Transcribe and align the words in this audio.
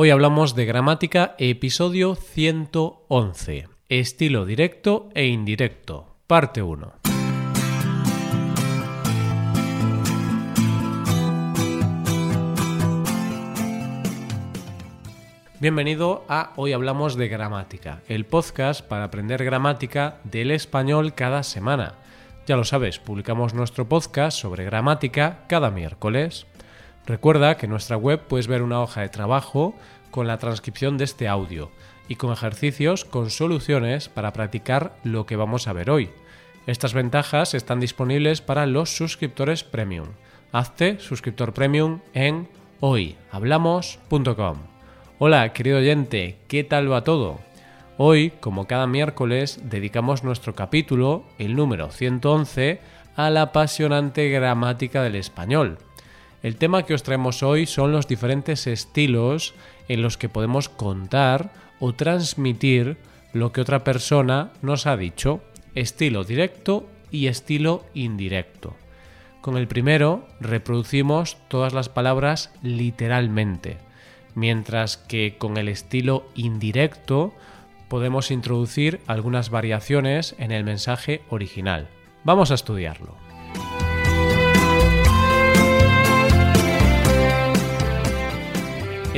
Hoy 0.00 0.10
hablamos 0.10 0.54
de 0.54 0.64
gramática, 0.64 1.34
episodio 1.38 2.14
111, 2.14 3.66
estilo 3.88 4.46
directo 4.46 5.08
e 5.12 5.26
indirecto, 5.26 6.14
parte 6.28 6.62
1. 6.62 6.92
Bienvenido 15.58 16.24
a 16.28 16.52
Hoy 16.54 16.72
Hablamos 16.74 17.16
de 17.16 17.26
Gramática, 17.26 18.02
el 18.06 18.24
podcast 18.24 18.86
para 18.86 19.02
aprender 19.02 19.44
gramática 19.44 20.20
del 20.22 20.52
español 20.52 21.14
cada 21.14 21.42
semana. 21.42 21.96
Ya 22.46 22.56
lo 22.56 22.62
sabes, 22.62 23.00
publicamos 23.00 23.52
nuestro 23.52 23.88
podcast 23.88 24.38
sobre 24.38 24.64
gramática 24.64 25.44
cada 25.48 25.72
miércoles. 25.72 26.46
Recuerda 27.08 27.56
que 27.56 27.64
en 27.64 27.70
nuestra 27.70 27.96
web 27.96 28.20
puedes 28.28 28.48
ver 28.48 28.62
una 28.62 28.82
hoja 28.82 29.00
de 29.00 29.08
trabajo 29.08 29.74
con 30.10 30.26
la 30.26 30.36
transcripción 30.36 30.98
de 30.98 31.04
este 31.04 31.26
audio 31.26 31.70
y 32.06 32.16
con 32.16 32.30
ejercicios 32.34 33.06
con 33.06 33.30
soluciones 33.30 34.10
para 34.10 34.34
practicar 34.34 34.94
lo 35.04 35.24
que 35.24 35.36
vamos 35.36 35.68
a 35.68 35.72
ver 35.72 35.88
hoy. 35.88 36.10
Estas 36.66 36.92
ventajas 36.92 37.54
están 37.54 37.80
disponibles 37.80 38.42
para 38.42 38.66
los 38.66 38.94
suscriptores 38.94 39.64
premium. 39.64 40.08
Hazte 40.52 41.00
suscriptor 41.00 41.54
premium 41.54 42.00
en 42.12 42.46
hoyhablamos.com. 42.80 44.58
Hola, 45.18 45.54
querido 45.54 45.78
oyente, 45.78 46.36
¿qué 46.46 46.62
tal 46.62 46.92
va 46.92 47.04
todo? 47.04 47.38
Hoy, 47.96 48.34
como 48.38 48.66
cada 48.66 48.86
miércoles, 48.86 49.60
dedicamos 49.62 50.24
nuestro 50.24 50.54
capítulo, 50.54 51.24
el 51.38 51.56
número 51.56 51.90
111, 51.90 52.82
a 53.16 53.30
la 53.30 53.42
apasionante 53.42 54.28
gramática 54.28 55.02
del 55.02 55.16
español. 55.16 55.78
El 56.42 56.56
tema 56.56 56.84
que 56.84 56.94
os 56.94 57.02
traemos 57.02 57.42
hoy 57.42 57.66
son 57.66 57.92
los 57.92 58.06
diferentes 58.06 58.66
estilos 58.66 59.54
en 59.88 60.02
los 60.02 60.16
que 60.16 60.28
podemos 60.28 60.68
contar 60.68 61.52
o 61.80 61.94
transmitir 61.94 62.96
lo 63.32 63.52
que 63.52 63.60
otra 63.60 63.84
persona 63.84 64.52
nos 64.62 64.86
ha 64.86 64.96
dicho, 64.96 65.40
estilo 65.74 66.24
directo 66.24 66.86
y 67.10 67.26
estilo 67.26 67.84
indirecto. 67.94 68.76
Con 69.40 69.56
el 69.56 69.68
primero 69.68 70.26
reproducimos 70.40 71.36
todas 71.48 71.72
las 71.72 71.88
palabras 71.88 72.52
literalmente 72.62 73.78
mientras 74.38 74.96
que 74.96 75.36
con 75.36 75.56
el 75.56 75.68
estilo 75.68 76.28
indirecto 76.36 77.34
podemos 77.88 78.30
introducir 78.30 79.00
algunas 79.06 79.50
variaciones 79.50 80.36
en 80.38 80.52
el 80.52 80.62
mensaje 80.62 81.22
original. 81.28 81.88
Vamos 82.22 82.52
a 82.52 82.54
estudiarlo. 82.54 83.27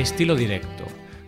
Estilo 0.01 0.35
directo. 0.35 0.85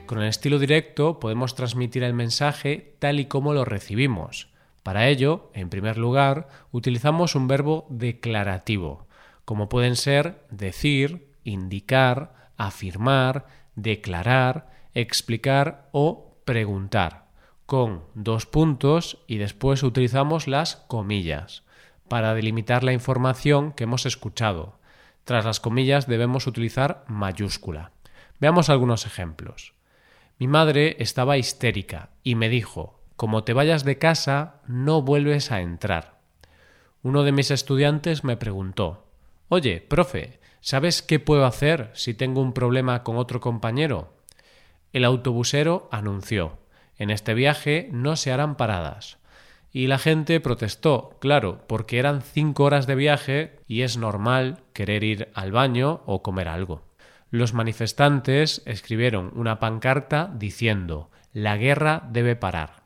Con 0.08 0.20
el 0.20 0.28
estilo 0.28 0.58
directo 0.58 1.20
podemos 1.20 1.54
transmitir 1.54 2.02
el 2.02 2.16
mensaje 2.16 2.96
tal 2.98 3.20
y 3.20 3.26
como 3.26 3.54
lo 3.54 3.66
recibimos. 3.66 4.50
Para 4.82 5.10
ello, 5.10 5.52
en 5.54 5.70
primer 5.70 6.00
lugar, 6.00 6.48
utilizamos 6.72 7.36
un 7.36 7.48
verbo 7.48 7.86
declarativo, 7.92 9.06
como 9.46 9.70
pueden 9.70 9.96
ser 9.96 10.44
decir, 10.50 11.28
indicar, 11.44 12.50
afirmar, 12.58 13.46
declarar, 13.76 14.72
explicar 14.96 15.88
o 15.92 16.36
preguntar, 16.44 17.28
con 17.68 18.02
dos 18.16 18.48
puntos 18.48 19.20
y 19.28 19.38
después 19.38 19.84
utilizamos 19.84 20.48
las 20.48 20.78
comillas 20.78 21.62
para 22.08 22.34
delimitar 22.34 22.84
la 22.84 22.94
información 22.94 23.72
que 23.72 23.84
hemos 23.84 24.08
escuchado. 24.08 24.80
Tras 25.26 25.46
las 25.46 25.60
comillas 25.60 26.08
debemos 26.08 26.48
utilizar 26.48 27.06
mayúscula. 27.08 27.92
Veamos 28.40 28.70
algunos 28.70 29.06
ejemplos. 29.06 29.74
Mi 30.40 30.48
madre 30.48 30.98
estaba 31.00 31.38
histérica 31.38 32.10
y 32.24 32.36
me 32.36 32.50
dijo, 32.50 33.00
como 33.16 33.44
te 33.44 33.54
vayas 33.54 33.84
de 33.84 33.98
casa, 33.98 34.62
no 34.68 35.02
vuelves 35.02 35.52
a 35.52 35.62
entrar. 35.62 36.20
Uno 37.02 37.24
de 37.24 37.32
mis 37.32 37.52
estudiantes 37.52 38.24
me 38.24 38.38
preguntó, 38.38 39.06
Oye, 39.50 39.82
profe, 39.82 40.40
¿Sabes 40.66 41.02
qué 41.02 41.20
puedo 41.20 41.46
hacer 41.46 41.92
si 41.94 42.14
tengo 42.14 42.40
un 42.40 42.54
problema 42.54 43.04
con 43.04 43.18
otro 43.18 43.42
compañero? 43.42 44.14
El 44.94 45.04
autobusero 45.04 45.90
anunció 45.92 46.58
En 46.98 47.10
este 47.10 47.34
viaje 47.34 47.90
no 47.92 48.16
se 48.16 48.32
harán 48.32 48.56
paradas. 48.56 49.18
Y 49.74 49.88
la 49.88 49.98
gente 49.98 50.40
protestó, 50.40 51.18
claro, 51.20 51.66
porque 51.68 52.00
eran 52.00 52.22
cinco 52.22 52.64
horas 52.64 52.88
de 52.88 52.96
viaje 52.96 53.60
y 53.68 53.82
es 53.82 53.98
normal 53.98 54.64
querer 54.72 55.04
ir 55.04 55.32
al 55.34 55.52
baño 55.52 56.02
o 56.06 56.24
comer 56.24 56.48
algo. 56.48 56.82
Los 57.34 57.56
manifestantes 57.56 58.62
escribieron 58.66 59.32
una 59.34 59.58
pancarta 59.58 60.32
diciendo 60.36 61.10
La 61.34 61.58
guerra 61.58 62.08
debe 62.12 62.36
parar. 62.36 62.84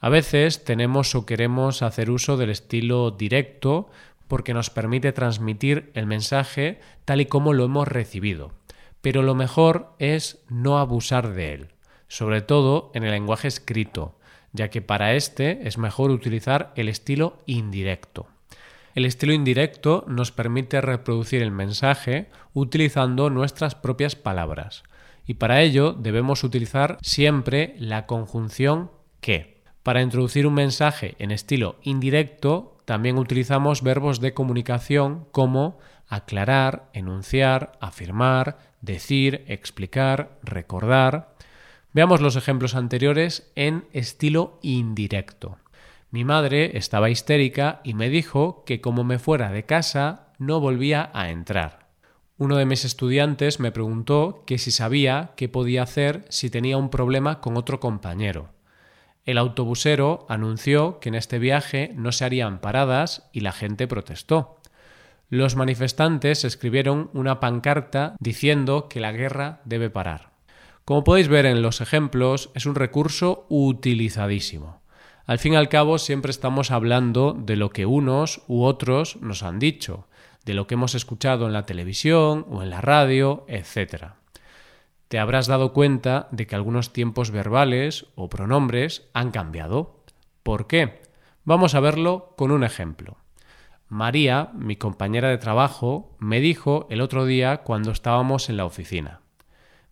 A 0.00 0.10
veces 0.10 0.64
tenemos 0.64 1.14
o 1.14 1.24
queremos 1.24 1.80
hacer 1.80 2.10
uso 2.10 2.36
del 2.36 2.50
estilo 2.50 3.10
directo 3.10 3.88
porque 4.28 4.52
nos 4.52 4.68
permite 4.68 5.12
transmitir 5.12 5.92
el 5.94 6.04
mensaje 6.04 6.78
tal 7.06 7.22
y 7.22 7.24
como 7.24 7.54
lo 7.54 7.64
hemos 7.64 7.88
recibido. 7.88 8.52
Pero 9.00 9.22
lo 9.22 9.34
mejor 9.34 9.94
es 9.98 10.44
no 10.50 10.78
abusar 10.78 11.32
de 11.32 11.54
él, 11.54 11.68
sobre 12.06 12.42
todo 12.42 12.90
en 12.92 13.02
el 13.02 13.12
lenguaje 13.12 13.48
escrito, 13.48 14.18
ya 14.52 14.68
que 14.68 14.82
para 14.82 15.14
este 15.14 15.66
es 15.66 15.78
mejor 15.78 16.10
utilizar 16.10 16.74
el 16.76 16.90
estilo 16.90 17.38
indirecto. 17.46 18.28
El 18.96 19.04
estilo 19.04 19.34
indirecto 19.34 20.06
nos 20.08 20.32
permite 20.32 20.80
reproducir 20.80 21.42
el 21.42 21.50
mensaje 21.50 22.30
utilizando 22.54 23.28
nuestras 23.28 23.74
propias 23.74 24.16
palabras, 24.16 24.84
y 25.26 25.34
para 25.34 25.60
ello 25.60 25.92
debemos 25.92 26.42
utilizar 26.44 26.96
siempre 27.02 27.76
la 27.78 28.06
conjunción 28.06 28.90
que. 29.20 29.60
Para 29.82 30.00
introducir 30.00 30.46
un 30.46 30.54
mensaje 30.54 31.14
en 31.18 31.30
estilo 31.30 31.76
indirecto 31.82 32.78
también 32.86 33.18
utilizamos 33.18 33.82
verbos 33.82 34.22
de 34.22 34.32
comunicación 34.32 35.26
como 35.30 35.78
aclarar, 36.08 36.88
enunciar, 36.94 37.72
afirmar, 37.80 38.56
decir, 38.80 39.44
explicar, 39.46 40.38
recordar. 40.42 41.34
Veamos 41.92 42.22
los 42.22 42.34
ejemplos 42.34 42.74
anteriores 42.74 43.52
en 43.56 43.84
estilo 43.92 44.58
indirecto. 44.62 45.58
Mi 46.16 46.24
madre 46.24 46.78
estaba 46.78 47.10
histérica 47.10 47.82
y 47.84 47.92
me 47.92 48.08
dijo 48.08 48.64
que 48.64 48.80
como 48.80 49.04
me 49.04 49.18
fuera 49.18 49.52
de 49.52 49.66
casa 49.66 50.32
no 50.38 50.60
volvía 50.60 51.10
a 51.12 51.28
entrar. 51.28 51.90
Uno 52.38 52.56
de 52.56 52.64
mis 52.64 52.86
estudiantes 52.86 53.60
me 53.60 53.70
preguntó 53.70 54.42
que 54.46 54.56
si 54.56 54.70
sabía 54.70 55.32
qué 55.36 55.50
podía 55.50 55.82
hacer 55.82 56.24
si 56.30 56.48
tenía 56.48 56.78
un 56.78 56.88
problema 56.88 57.42
con 57.42 57.58
otro 57.58 57.80
compañero. 57.80 58.48
El 59.26 59.36
autobusero 59.36 60.24
anunció 60.30 61.00
que 61.00 61.10
en 61.10 61.16
este 61.16 61.38
viaje 61.38 61.92
no 61.94 62.12
se 62.12 62.24
harían 62.24 62.62
paradas 62.62 63.28
y 63.30 63.40
la 63.40 63.52
gente 63.52 63.86
protestó. 63.86 64.62
Los 65.28 65.54
manifestantes 65.54 66.46
escribieron 66.46 67.10
una 67.12 67.40
pancarta 67.40 68.16
diciendo 68.20 68.88
que 68.88 69.00
la 69.00 69.12
guerra 69.12 69.60
debe 69.66 69.90
parar. 69.90 70.30
Como 70.86 71.04
podéis 71.04 71.28
ver 71.28 71.44
en 71.44 71.60
los 71.60 71.82
ejemplos, 71.82 72.48
es 72.54 72.64
un 72.64 72.74
recurso 72.74 73.44
utilizadísimo. 73.50 74.85
Al 75.26 75.38
fin 75.38 75.54
y 75.54 75.56
al 75.56 75.68
cabo, 75.68 75.98
siempre 75.98 76.30
estamos 76.30 76.70
hablando 76.70 77.32
de 77.32 77.56
lo 77.56 77.70
que 77.70 77.84
unos 77.84 78.42
u 78.46 78.64
otros 78.64 79.16
nos 79.20 79.42
han 79.42 79.58
dicho, 79.58 80.06
de 80.44 80.54
lo 80.54 80.66
que 80.66 80.74
hemos 80.74 80.94
escuchado 80.94 81.46
en 81.46 81.52
la 81.52 81.66
televisión 81.66 82.46
o 82.48 82.62
en 82.62 82.70
la 82.70 82.80
radio, 82.80 83.44
etc 83.48 84.14
te 85.08 85.18
habrás 85.18 85.46
dado 85.46 85.72
cuenta 85.72 86.28
de 86.30 86.46
que 86.46 86.56
algunos 86.56 86.92
tiempos 86.92 87.30
verbales 87.30 88.06
o 88.16 88.28
pronombres 88.28 89.08
han 89.12 89.30
cambiado. 89.30 90.00
¿Por 90.42 90.66
qué? 90.66 91.02
Vamos 91.44 91.74
a 91.74 91.80
verlo 91.80 92.34
con 92.36 92.50
un 92.50 92.64
ejemplo. 92.64 93.16
María, 93.88 94.50
mi 94.54 94.74
compañera 94.76 95.28
de 95.28 95.38
trabajo, 95.38 96.16
me 96.18 96.40
dijo 96.40 96.88
el 96.90 97.00
otro 97.00 97.24
día 97.24 97.58
cuando 97.58 97.92
estábamos 97.92 98.48
en 98.48 98.56
la 98.56 98.64
oficina. 98.64 99.20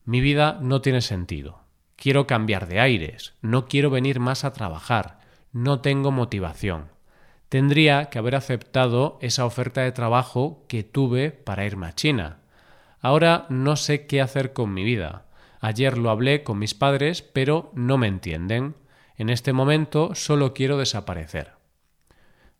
Mi 0.04 0.20
vida 0.20 0.58
no 0.60 0.80
tiene 0.80 1.00
sentido. 1.00 1.60
Quiero 1.94 2.26
cambiar 2.26 2.66
de 2.66 2.80
aires, 2.80 3.34
no 3.40 3.66
quiero 3.66 3.88
venir 3.88 4.18
más 4.18 4.44
a 4.44 4.52
trabajar, 4.52 5.20
no 5.54 5.80
tengo 5.80 6.10
motivación. 6.10 6.90
Tendría 7.48 8.10
que 8.10 8.18
haber 8.18 8.36
aceptado 8.36 9.18
esa 9.22 9.46
oferta 9.46 9.80
de 9.80 9.92
trabajo 9.92 10.66
que 10.68 10.82
tuve 10.82 11.30
para 11.30 11.64
irme 11.64 11.86
a 11.86 11.94
China 11.94 12.44
Ahora 13.04 13.44
no 13.50 13.76
sé 13.76 14.06
qué 14.06 14.22
hacer 14.22 14.54
con 14.54 14.72
mi 14.72 14.82
vida. 14.82 15.26
Ayer 15.60 15.98
lo 15.98 16.08
hablé 16.08 16.42
con 16.42 16.58
mis 16.58 16.72
padres, 16.72 17.20
pero 17.20 17.70
no 17.74 17.98
me 17.98 18.06
entienden. 18.06 18.76
En 19.16 19.28
este 19.28 19.52
momento 19.52 20.14
solo 20.14 20.54
quiero 20.54 20.78
desaparecer. 20.78 21.52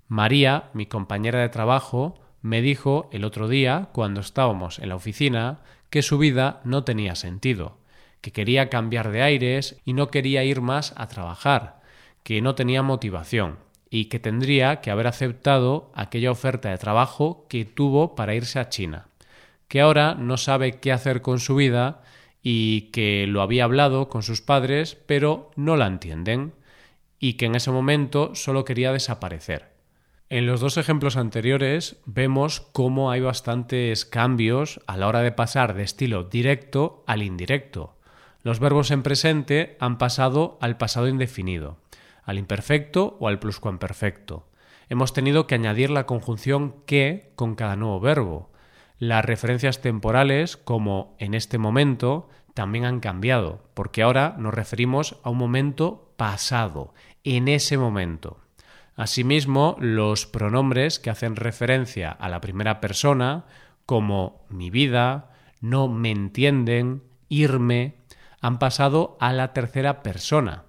María, 0.07 0.69
mi 0.75 0.85
compañera 0.85 1.41
de 1.41 1.49
trabajo, 1.49 2.21
me 2.43 2.61
dijo 2.61 3.09
el 3.11 3.25
otro 3.25 3.49
día, 3.49 3.89
cuando 3.95 4.21
estábamos 4.21 4.79
en 4.81 4.91
la 4.91 4.97
oficina, 4.97 5.63
que 5.89 6.03
su 6.03 6.19
vida 6.19 6.61
no 6.65 6.85
tenía 6.85 7.15
sentido, 7.15 7.79
que 8.21 8.31
quería 8.31 8.69
cambiar 8.69 9.13
de 9.13 9.23
aires 9.23 9.81
y 9.87 9.95
no 9.95 10.09
quería 10.09 10.45
ir 10.45 10.61
más 10.61 10.93
a 10.99 11.09
trabajar, 11.09 11.81
que 12.25 12.43
no 12.43 12.57
tenía 12.57 12.83
motivación 12.83 13.59
y 13.89 14.07
que 14.07 14.19
tendría 14.19 14.81
que 14.81 14.91
haber 14.91 15.07
aceptado 15.07 15.93
aquella 15.95 16.33
oferta 16.33 16.71
de 16.71 16.79
trabajo 16.79 17.47
que 17.49 17.65
tuvo 17.65 18.17
para 18.17 18.35
irse 18.35 18.59
a 18.59 18.69
China 18.69 19.07
que 19.69 19.81
ahora 19.81 20.15
no 20.15 20.37
sabe 20.37 20.79
qué 20.79 20.93
hacer 20.93 21.23
con 21.23 21.41
su 21.41 21.57
vida 21.57 22.03
y 22.43 22.93
que 22.93 23.27
lo 23.27 23.43
había 23.43 23.65
hablado 23.65 24.09
con 24.09 24.23
sus 24.23 24.41
padres, 24.41 24.97
pero 25.07 25.51
no 25.57 25.77
la 25.77 25.87
entienden, 25.87 26.53
y 27.19 27.33
que 27.35 27.47
en 27.47 27.55
ese 27.55 27.71
momento 27.71 28.35
solo 28.35 28.65
quería 28.65 28.93
desaparecer. 28.93 29.73
En 30.29 30.47
los 30.47 30.61
dos 30.61 30.77
ejemplos 30.77 31.17
anteriores 31.17 31.97
vemos 32.05 32.61
cómo 32.73 33.11
hay 33.11 33.21
bastantes 33.21 34.05
cambios 34.05 34.81
a 34.87 34.97
la 34.97 35.09
hora 35.09 35.23
de 35.23 35.33
pasar 35.33 35.75
de 35.75 35.85
estilo 35.85 36.25
directo 36.25 37.03
al 37.07 37.23
indirecto. 37.23 37.97
Los 38.43 38.61
verbos 38.61 38.91
en 38.91 39.03
presente 39.03 39.77
han 39.81 39.97
pasado 39.97 40.59
al 40.61 40.77
pasado 40.77 41.09
indefinido, 41.09 41.79
al 42.25 42.39
imperfecto 42.39 43.17
o 43.21 43.29
al 43.29 43.39
pluscuamperfecto. 43.39 44.49
Hemos 44.89 45.13
tenido 45.13 45.47
que 45.47 45.55
añadir 45.55 45.91
la 45.91 46.07
conjunción 46.07 46.75
que 46.87 47.33
con 47.37 47.55
cada 47.55 47.77
nuevo 47.77 48.01
verbo. 48.01 48.51
Las 48.99 49.25
referencias 49.25 49.81
temporales, 49.81 50.57
como 50.57 51.17
en 51.19 51.35
este 51.35 51.59
momento, 51.59 52.29
también 52.55 52.85
han 52.85 53.01
cambiado, 53.01 53.65
porque 53.75 54.03
ahora 54.03 54.37
nos 54.39 54.55
referimos 54.55 55.17
a 55.23 55.31
un 55.31 55.39
momento 55.39 56.13
pasado, 56.17 56.95
en 57.25 57.49
ese 57.49 57.77
momento. 57.77 58.39
Asimismo, 58.97 59.77
los 59.81 60.27
pronombres 60.27 61.01
que 61.01 61.11
hacen 61.11 61.35
referencia 61.35 62.11
a 62.13 62.29
la 62.29 62.41
primera 62.41 62.81
persona, 62.81 63.45
como 63.87 64.45
mi 64.49 64.71
vida, 64.71 65.33
no 65.61 65.89
me 65.89 66.11
entienden, 66.11 67.03
irme, 67.29 67.97
han 68.41 68.59
pasado 68.59 69.17
a 69.21 69.33
la 69.33 69.53
tercera 69.53 70.03
persona. 70.03 70.65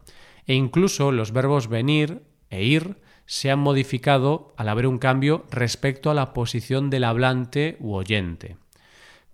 E 0.47 0.53
incluso 0.53 1.11
los 1.11 1.31
verbos 1.31 1.67
venir 1.67 2.23
e 2.49 2.63
ir 2.63 2.97
se 3.25 3.49
han 3.49 3.59
modificado 3.59 4.53
al 4.57 4.69
haber 4.69 4.87
un 4.87 4.99
cambio 4.99 5.45
respecto 5.49 6.11
a 6.11 6.13
la 6.13 6.33
posición 6.33 6.89
del 6.89 7.03
hablante 7.03 7.77
u 7.79 7.93
oyente. 7.93 8.57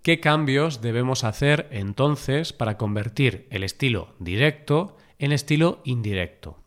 ¿Qué 0.02 0.18
cambios 0.18 0.80
debemos 0.80 1.22
hacer 1.22 1.68
entonces 1.70 2.52
para 2.52 2.76
convertir 2.76 3.46
el 3.50 3.62
estilo 3.62 4.14
directo 4.18 4.96
en 5.18 5.30
estilo 5.30 5.80
indirecto? 5.84 6.58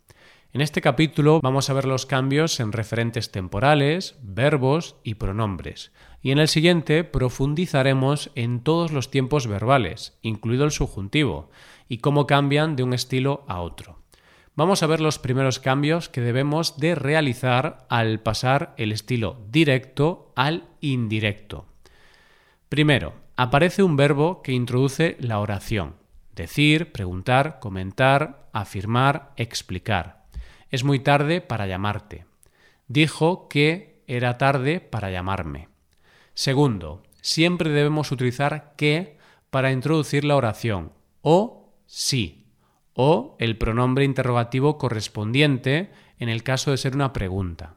En 0.53 0.61
este 0.61 0.79
capítulo 0.79 1.41
vamos 1.41 1.69
a 1.69 1.73
ver 1.73 1.83
los 1.83 2.05
cambios 2.05 2.61
en 2.61 2.71
referentes 2.71 3.31
temporales, 3.33 4.15
verbos 4.21 4.95
y 5.03 5.15
pronombres. 5.15 5.91
Y 6.21 6.31
en 6.31 6.39
el 6.39 6.47
siguiente 6.47 7.03
profundizaremos 7.03 8.31
en 8.35 8.61
todos 8.61 8.93
los 8.93 9.11
tiempos 9.11 9.47
verbales, 9.47 10.17
incluido 10.21 10.63
el 10.63 10.71
subjuntivo, 10.71 11.49
y 11.89 11.97
cómo 11.97 12.25
cambian 12.25 12.77
de 12.77 12.83
un 12.83 12.93
estilo 12.93 13.43
a 13.49 13.59
otro. 13.59 14.04
Vamos 14.57 14.83
a 14.83 14.87
ver 14.87 15.01
los 15.01 15.19
primeros 15.19 15.59
cambios 15.59 16.07
que 16.07 16.21
debemos 16.21 16.77
de 16.77 16.95
realizar 16.95 17.85
al 17.89 18.21
pasar 18.21 18.73
el 18.77 18.93
estilo 18.93 19.41
directo 19.49 20.31
al 20.37 20.69
indirecto. 20.79 21.65
Primero, 22.69 23.15
aparece 23.35 23.83
un 23.83 23.97
verbo 23.97 24.41
que 24.41 24.53
introduce 24.53 25.17
la 25.19 25.39
oración. 25.39 25.95
Decir, 26.33 26.93
preguntar, 26.93 27.59
comentar, 27.59 28.47
afirmar, 28.53 29.33
explicar. 29.35 30.23
Es 30.71 30.85
muy 30.85 30.99
tarde 30.99 31.41
para 31.41 31.67
llamarte. 31.67 32.25
Dijo 32.87 33.49
que 33.49 34.03
era 34.07 34.37
tarde 34.37 34.79
para 34.79 35.11
llamarme. 35.11 35.67
Segundo, 36.33 37.03
siempre 37.19 37.71
debemos 37.71 38.09
utilizar 38.13 38.73
que 38.77 39.17
para 39.49 39.73
introducir 39.73 40.23
la 40.23 40.37
oración 40.37 40.93
o 41.21 41.73
sí 41.87 42.44
o 42.95 43.35
el 43.39 43.57
pronombre 43.57 44.05
interrogativo 44.05 44.77
correspondiente 44.77 45.91
en 46.17 46.29
el 46.29 46.43
caso 46.43 46.71
de 46.71 46.77
ser 46.77 46.95
una 46.95 47.13
pregunta. 47.13 47.75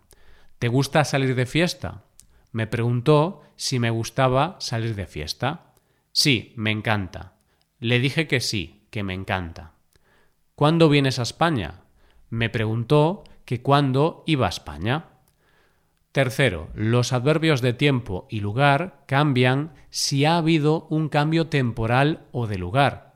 ¿Te 0.59 0.69
gusta 0.69 1.05
salir 1.05 1.35
de 1.35 1.45
fiesta? 1.45 2.05
Me 2.53 2.67
preguntó 2.67 3.43
si 3.57 3.79
me 3.79 3.91
gustaba 3.91 4.57
salir 4.61 4.95
de 4.95 5.07
fiesta. 5.07 5.75
Sí, 6.13 6.55
me 6.57 6.71
encanta. 6.71 7.35
Le 7.81 7.99
dije 7.99 8.27
que 8.27 8.41
sí, 8.41 8.87
que 8.91 9.03
me 9.03 9.13
encanta. 9.13 9.73
¿Cuándo 10.55 10.89
vienes 10.89 11.19
a 11.19 11.23
España? 11.23 11.83
Me 12.31 12.49
preguntó 12.49 13.25
que 13.45 13.61
cuándo 13.61 14.23
iba 14.27 14.47
a 14.47 14.51
España. 14.51 15.07
Tercero, 16.13 16.69
los 16.75 17.13
adverbios 17.13 17.61
de 17.61 17.73
tiempo 17.73 18.27
y 18.31 18.41
lugar 18.41 19.05
cambian 19.07 19.75
si 19.91 20.25
ha 20.25 20.37
habido 20.37 20.87
un 20.91 21.09
cambio 21.09 21.49
temporal 21.49 22.27
o 22.33 22.47
de 22.47 22.59
lugar. 22.59 23.08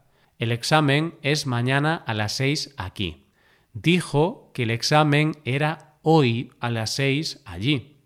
El 0.42 0.50
examen 0.50 1.14
es 1.22 1.46
mañana 1.46 1.94
a 1.94 2.14
las 2.14 2.32
seis 2.32 2.74
aquí. 2.76 3.26
Dijo 3.74 4.50
que 4.52 4.64
el 4.64 4.72
examen 4.72 5.36
era 5.44 5.94
hoy 6.02 6.50
a 6.58 6.68
las 6.68 6.90
seis 6.90 7.40
allí. 7.44 8.00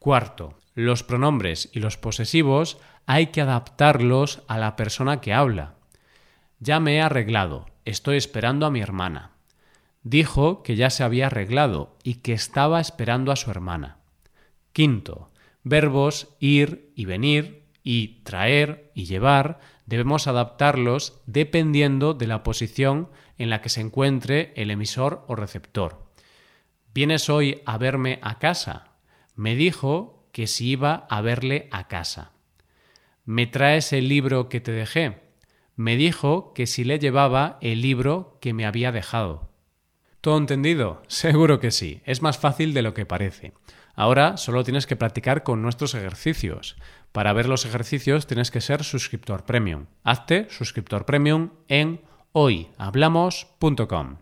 Cuarto, 0.00 0.58
los 0.74 1.04
pronombres 1.04 1.70
y 1.72 1.78
los 1.78 1.96
posesivos 1.96 2.78
hay 3.06 3.28
que 3.28 3.40
adaptarlos 3.40 4.42
a 4.48 4.58
la 4.58 4.74
persona 4.74 5.20
que 5.20 5.32
habla. 5.32 5.76
Ya 6.58 6.80
me 6.80 6.96
he 6.96 7.00
arreglado, 7.00 7.66
estoy 7.84 8.16
esperando 8.16 8.66
a 8.66 8.72
mi 8.72 8.80
hermana 8.80 9.34
dijo 10.04 10.62
que 10.62 10.76
ya 10.76 10.90
se 10.90 11.02
había 11.02 11.26
arreglado 11.26 11.96
y 12.04 12.16
que 12.16 12.34
estaba 12.34 12.80
esperando 12.80 13.32
a 13.32 13.36
su 13.36 13.50
hermana. 13.50 13.98
Quinto, 14.72 15.30
verbos 15.64 16.36
ir 16.38 16.92
y 16.94 17.06
venir 17.06 17.63
y 17.84 18.22
traer 18.24 18.90
y 18.94 19.04
llevar 19.04 19.60
debemos 19.86 20.26
adaptarlos 20.26 21.20
dependiendo 21.26 22.14
de 22.14 22.26
la 22.26 22.42
posición 22.42 23.10
en 23.38 23.50
la 23.50 23.60
que 23.60 23.68
se 23.68 23.82
encuentre 23.82 24.52
el 24.56 24.70
emisor 24.70 25.24
o 25.28 25.36
receptor. 25.36 26.02
¿Vienes 26.94 27.28
hoy 27.28 27.60
a 27.66 27.76
verme 27.76 28.18
a 28.22 28.38
casa? 28.38 28.94
Me 29.36 29.54
dijo 29.54 30.26
que 30.32 30.46
si 30.46 30.70
iba 30.70 31.06
a 31.10 31.20
verle 31.20 31.68
a 31.70 31.86
casa. 31.86 32.32
¿Me 33.24 33.46
traes 33.46 33.92
el 33.92 34.08
libro 34.08 34.48
que 34.48 34.60
te 34.60 34.72
dejé? 34.72 35.20
Me 35.76 35.96
dijo 35.96 36.52
que 36.54 36.66
si 36.66 36.84
le 36.84 36.98
llevaba 36.98 37.58
el 37.60 37.82
libro 37.82 38.38
que 38.40 38.52
me 38.52 38.64
había 38.64 38.92
dejado. 38.92 39.50
¿Todo 40.20 40.38
entendido? 40.38 41.02
Seguro 41.08 41.60
que 41.60 41.70
sí. 41.70 42.00
Es 42.04 42.22
más 42.22 42.38
fácil 42.38 42.72
de 42.72 42.82
lo 42.82 42.94
que 42.94 43.06
parece. 43.06 43.52
Ahora 43.94 44.36
solo 44.36 44.64
tienes 44.64 44.86
que 44.86 44.96
practicar 44.96 45.42
con 45.42 45.62
nuestros 45.62 45.94
ejercicios. 45.94 46.76
Para 47.12 47.32
ver 47.32 47.46
los 47.46 47.64
ejercicios 47.64 48.26
tienes 48.26 48.50
que 48.50 48.60
ser 48.60 48.82
suscriptor 48.82 49.44
premium. 49.44 49.86
Hazte 50.02 50.48
suscriptor 50.50 51.06
premium 51.06 51.50
en 51.68 52.00
hoyhablamos.com. 52.32 54.16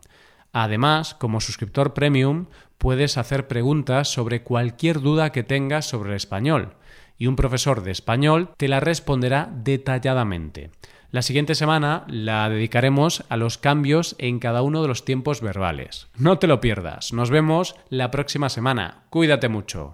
Además, 0.52 1.14
como 1.14 1.40
suscriptor 1.40 1.94
premium, 1.94 2.46
puedes 2.76 3.16
hacer 3.16 3.48
preguntas 3.48 4.08
sobre 4.08 4.42
cualquier 4.42 5.00
duda 5.00 5.32
que 5.32 5.42
tengas 5.42 5.86
sobre 5.86 6.10
el 6.10 6.16
español 6.16 6.74
y 7.16 7.26
un 7.26 7.36
profesor 7.36 7.82
de 7.82 7.92
español 7.92 8.50
te 8.56 8.68
la 8.68 8.80
responderá 8.80 9.48
detalladamente. 9.52 10.70
La 11.12 11.20
siguiente 11.20 11.54
semana 11.54 12.04
la 12.08 12.48
dedicaremos 12.48 13.22
a 13.28 13.36
los 13.36 13.58
cambios 13.58 14.16
en 14.16 14.38
cada 14.38 14.62
uno 14.62 14.80
de 14.80 14.88
los 14.88 15.04
tiempos 15.04 15.42
verbales. 15.42 16.08
No 16.16 16.38
te 16.38 16.46
lo 16.46 16.62
pierdas. 16.62 17.12
Nos 17.12 17.28
vemos 17.28 17.76
la 17.90 18.10
próxima 18.10 18.48
semana. 18.48 19.02
Cuídate 19.10 19.50
mucho. 19.50 19.92